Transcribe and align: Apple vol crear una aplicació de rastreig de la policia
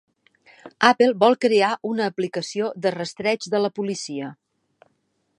Apple 0.87 1.09
vol 1.23 1.35
crear 1.43 1.69
una 1.89 2.07
aplicació 2.11 2.71
de 2.85 2.93
rastreig 2.95 3.45
de 3.57 3.61
la 3.65 3.71
policia 3.81 4.31